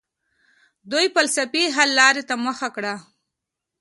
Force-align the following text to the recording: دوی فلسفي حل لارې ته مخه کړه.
دوی 0.91 1.05
فلسفي 1.15 1.63
حل 1.75 1.89
لارې 1.99 2.23
ته 2.29 2.35
مخه 2.45 2.67
کړه. 2.75 2.93